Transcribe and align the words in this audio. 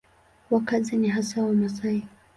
Wakazi 0.51 0.97
ni 0.97 1.09
hasa 1.09 1.43
Wamasai. 1.43 2.07